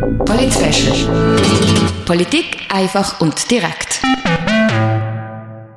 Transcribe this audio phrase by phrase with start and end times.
[0.00, 0.52] Polit
[2.04, 4.02] Politik einfach und direkt.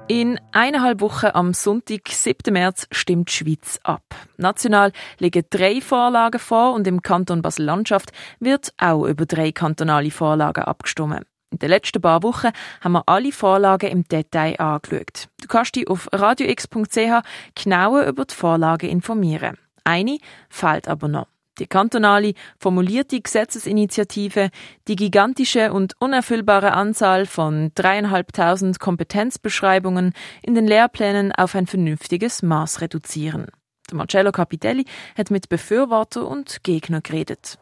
[0.07, 2.51] In eineinhalb Wochen am Sonntag, 7.
[2.51, 4.03] März, stimmt die Schweiz ab.
[4.37, 10.65] National liegen drei Vorlagen vor und im Kanton Basel-Landschaft wird auch über drei kantonale Vorlagen
[10.65, 11.25] abgestimmt.
[11.51, 12.49] In den letzten paar Wochen
[12.81, 15.29] haben wir alle Vorlagen im Detail angeschaut.
[15.41, 17.23] Du kannst dich auf radiox.ch
[17.55, 19.57] genauer über die Vorlagen informieren.
[19.85, 20.17] Eine
[20.49, 21.27] fehlt aber noch.
[21.59, 24.49] Die kantonale formulierte Gesetzesinitiative,
[24.87, 32.81] die gigantische und unerfüllbare Anzahl von dreieinhalbtausend Kompetenzbeschreibungen in den Lehrplänen auf ein vernünftiges Maß
[32.81, 33.47] reduzieren.
[33.89, 34.85] Der Marcello Capitelli
[35.17, 37.57] hat mit Befürworter und Gegner geredet.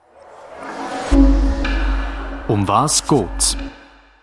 [2.47, 3.57] Um was geht's?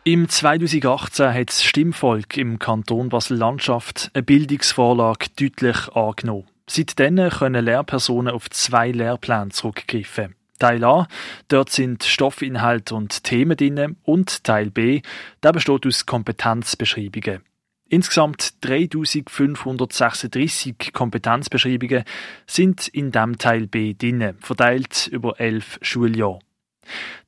[0.05, 6.47] Im 2018 hat das Stimmvolk im Kanton Basel-Landschaft eine Bildungsvorlage deutlich angenommen.
[6.69, 10.35] Seitdem können Lehrpersonen auf zwei Lehrpläne zurückgreifen.
[10.59, 11.07] Teil A,
[11.49, 15.01] dort sind Stoffinhalte und Themen drin und Teil B,
[15.43, 17.43] der besteht aus Kompetenzbeschreibungen.
[17.89, 22.05] Insgesamt 3536 Kompetenzbeschreibungen
[22.47, 26.39] sind in dem Teil B drin, verteilt über elf Schuljahre.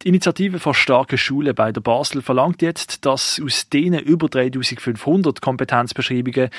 [0.02, 5.40] Die Initiative für starke Schule bei der Basel verlangt jetzt, dass aus denen über 3500
[5.40, 6.50] Kompetenzbeschreibungen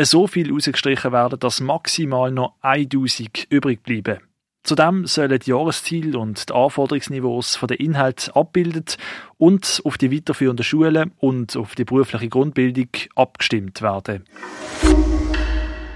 [0.00, 4.18] so viel ausgestrichen werden, dass maximal noch 1000 übrig bleiben.
[4.66, 8.98] Zudem sollen die Jahresziele und die Anforderungsniveaus von den Inhalten abbildet
[9.38, 14.24] und auf die weiterführenden Schulen und auf die berufliche Grundbildung abgestimmt werden.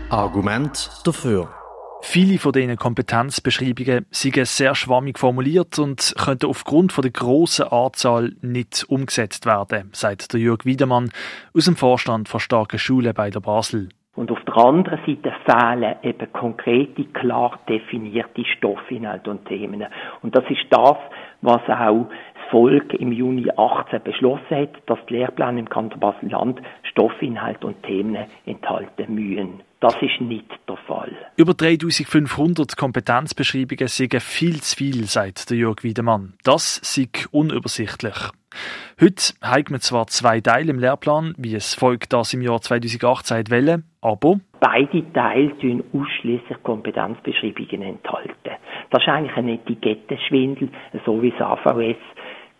[0.09, 1.60] Argument dafür.
[2.03, 8.33] Viele von diesen Kompetenzbeschreibungen sind sehr schwammig formuliert und könnten aufgrund von der grossen Anzahl
[8.41, 11.11] nicht umgesetzt werden, sagt der Jörg Wiedemann
[11.55, 13.91] aus dem Vorstand von starken Schulen bei der Basel.
[14.17, 19.87] Und auf der anderen Seite fehlen eben konkrete, klar definierte Stoffinhalte und Themen.
[20.23, 20.97] Und das ist das,
[21.43, 22.07] was auch
[22.51, 28.27] Volk im Juni 18 beschlossen hat, dass die Lehrpläne im Kanton Basel-Land Stoffinhalte und Themen
[28.47, 29.63] enthalten müssen.
[29.81, 31.11] Das ist nicht der Fall.
[31.37, 36.35] Über 3500 Kompetenzbeschreibungen sind viel zu viel, sagt der Jörg Wiedemann.
[36.45, 38.31] Das ist unübersichtlich.
[39.01, 43.51] Heute haben wir zwar zwei Teile im Lehrplan, wie es folgt das im Jahr 2018
[43.51, 48.51] wollen, aber beide Teile tun ausschließlich Kompetenzbeschreibungen enthalten.
[48.91, 50.69] Das ist eigentlich ein Etikettenschwindel,
[51.07, 51.97] so wie das AVS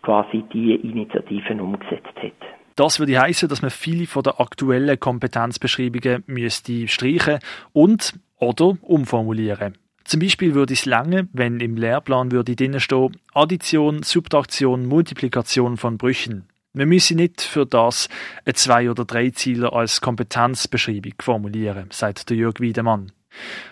[0.01, 2.33] quasi die Initiativen umgesetzt hat.
[2.75, 7.39] Das würde heißen, dass man viele von der aktuellen Kompetenzbeschreibungen müsste streichen
[7.73, 9.77] und oder umformulieren.
[10.03, 16.47] Zum Beispiel würde es lange, wenn im Lehrplan würde stehen Addition, Subtraktion, Multiplikation von Brüchen.
[16.73, 18.09] Wir müssen nicht für das
[18.45, 23.11] ein Zwei- oder Drei-Zieler als Kompetenzbeschreibung formulieren, sagt der Jörg Wiedemann.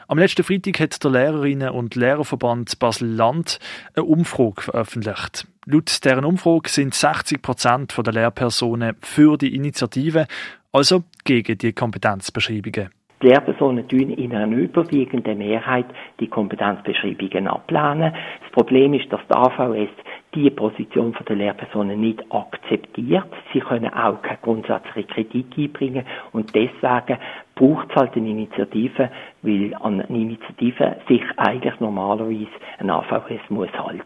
[0.07, 3.59] Am letzten Freitag hat der Lehrerinnen- und Lehrerverband Basel-Land
[3.95, 5.47] eine Umfrage veröffentlicht.
[5.65, 10.25] Laut deren Umfrage sind 60 Prozent der Lehrpersonen für die Initiative,
[10.71, 12.89] also gegen die Kompetenzbeschreibungen.
[13.21, 15.87] Die Lehrpersonen tun in einer überwiegenden Mehrheit
[16.21, 18.13] die Kompetenzbeschreibungen ablehnen.
[18.41, 19.89] Das Problem ist, dass der AVS
[20.35, 23.27] die Position der Lehrpersonen nicht akzeptiert.
[23.51, 27.19] Sie können auch keine grundsätzliche Kritik einbringen und deswegen
[27.59, 29.11] braucht es halt eine Initiative,
[29.41, 32.47] weil an eine Initiative sich eigentlich normalerweise
[32.79, 34.03] ein AVS muss halten.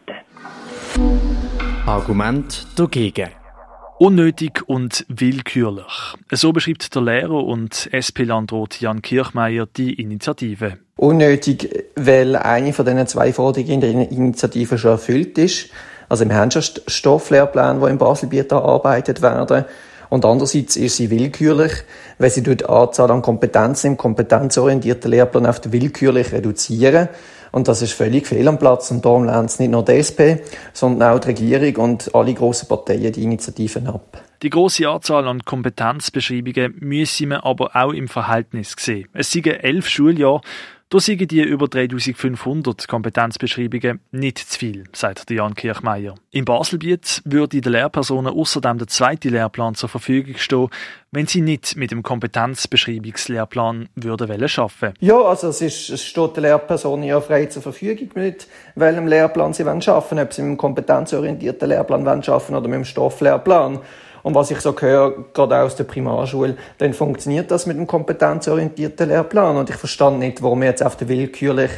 [1.85, 3.29] Argument dagegen.
[3.99, 6.15] Unnötig und willkürlich.
[6.31, 10.79] So beschreibt der Lehrer und SP-Landrat Jan Kirchmeier die Initiative.
[10.97, 15.69] Unnötig, weil eine von diesen zwei Forderungen in der Initiative schon erfüllt ist.
[16.09, 19.65] Also im haben schon Stofflehrplan, die im Baselbiet erarbeitet werden.
[20.13, 21.71] Und andererseits ist sie willkürlich,
[22.19, 27.09] weil sie durch die Anzahl an Kompetenzen im kompetenzorientierten Lehrplan auf willkürlich reduzieren.
[27.51, 28.91] Und das ist völlig fehl am Platz.
[28.91, 32.67] Und darum lehnt es nicht nur die SP, sondern auch die Regierung und alle grossen
[32.67, 34.21] Parteien die Initiativen ab.
[34.43, 39.09] Die große Anzahl an Kompetenzbeschreibungen müssen wir aber auch im Verhältnis sehen.
[39.13, 40.41] Es sind elf Schuljahre
[40.93, 46.13] da sind die über 3500 Kompetenzbeschreibungen nicht zu viel, sagt Jan Kirchmeier.
[46.29, 50.67] Im Baselbiet würde den Lehrpersonen außerdem der zweite Lehrplan zur Verfügung stehen,
[51.09, 54.93] wenn sie nicht mit dem Kompetenzbeschreibungslehrplan würden arbeiten.
[54.99, 59.53] Ja, also es, ist, es steht der Lehrperson ja frei zur Verfügung, mit welchem Lehrplan
[59.55, 63.79] sie arbeiten wollen, ob sie mit einem kompetenzorientierten Lehrplan arbeiten wollen oder mit dem Stofflehrplan.
[64.23, 69.09] Und was ich so höre, gerade aus der Primarschule, dann funktioniert das mit einem kompetenzorientierten
[69.09, 69.57] Lehrplan.
[69.57, 71.71] Und ich verstand nicht, warum wir jetzt auf der willkürlich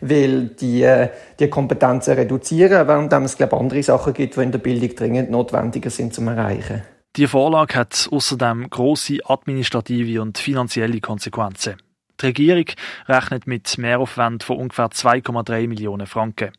[0.00, 4.58] will die, äh, die Kompetenzen reduzieren, während es, glaube andere Sachen gibt, die in der
[4.58, 6.82] Bildung dringend notwendiger sind zum Erreichen.
[7.16, 11.76] Die Vorlage hat außerdem große administrative und finanzielle Konsequenzen.
[12.20, 12.64] Die Regierung
[13.06, 16.52] rechnet mit Mehraufwand von ungefähr 2,3 Millionen Franken.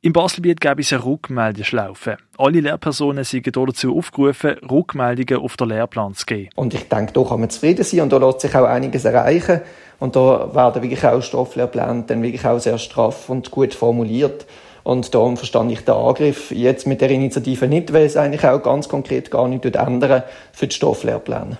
[0.00, 2.16] Im Baselbiet gäbe es eine Rückmeldeschlaufe.
[2.36, 6.50] Alle Lehrpersonen sind dazu aufgerufen, Rückmeldungen auf den Lehrplan zu geben.
[6.56, 9.60] Und ich denke, da kann man zufrieden sein und da lässt sich auch einiges erreichen.
[10.00, 14.46] Und da werden wirklich auch Stofflehrpläne dann wirklich auch sehr straff und gut formuliert.
[14.82, 18.60] Und darum verstand ich den Angriff jetzt mit der Initiative nicht, weil es eigentlich auch
[18.60, 21.58] ganz konkret gar nicht ändern für die Stofflehrpläne.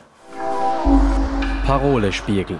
[1.64, 2.58] Parolespiegel.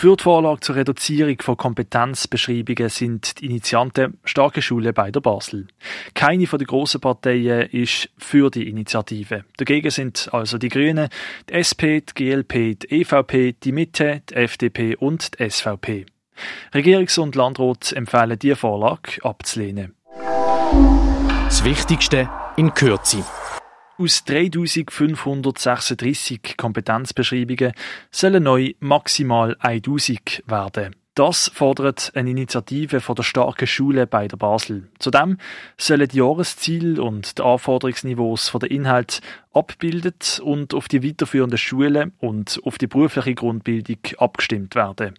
[0.00, 5.66] Für die Vorlage zur Reduzierung von Kompetenzbeschreibungen sind die Initianten starke Schule bei der Basel.
[6.14, 9.44] Keine von den grossen Parteien ist für die Initiative.
[9.58, 11.10] Dagegen sind also die Grünen,
[11.50, 16.06] die SP, die GLP, die EVP, die Mitte, die FDP und die SVP.
[16.72, 19.94] Regierungs- und Landrat empfehlen die Vorlage abzulehnen.
[21.44, 23.22] Das Wichtigste in Kürze.
[24.00, 27.74] Aus 3536 Kompetenzbeschreibungen
[28.10, 30.96] sollen neu maximal 1000 werden.
[31.14, 34.88] Das fordert eine Initiative von der starken Schule bei der Basel.
[35.00, 35.36] Zudem
[35.76, 39.20] sollen die Jahresziele und die Anforderungsniveaus von der Inhalt
[39.52, 45.18] abgebildet und auf die weiterführenden Schulen und auf die berufliche Grundbildung abgestimmt werden.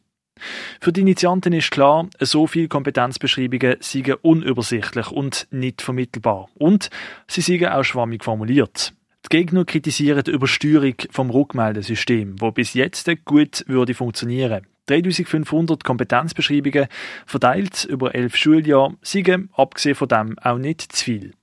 [0.79, 6.49] Für die Initianten ist klar, so viele Kompetenzbeschreibungen seien unübersichtlich und nicht vermittelbar.
[6.55, 6.89] Und
[7.27, 8.93] sie seien auch schwammig formuliert.
[9.25, 14.65] Die Gegner kritisieren die Übersteuerung vom Rückmeldesystem, wo bis jetzt gut würde funktionieren.
[14.87, 16.87] 3500 Kompetenzbeschreibungen
[17.25, 21.33] verteilt über elf Schuljahre seien abgesehen von dem auch nicht zu viel.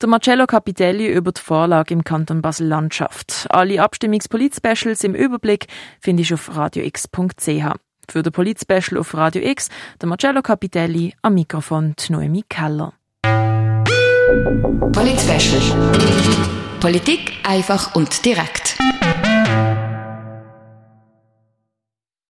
[0.00, 3.46] Der Marcello Capitelli über die Vorlage im Kanton Basel-Landschaft.
[3.50, 5.68] Alle Abstimmungspolit-Specials im Überblick
[6.00, 7.76] finde ich auf radiox.ch.
[8.12, 12.92] Für den Polit-Special auf Radio X, der Marcello Capitelli, am Mikrofon Noemi Keller.
[14.92, 15.62] Polit-Special.
[16.78, 18.76] Politik einfach und direkt.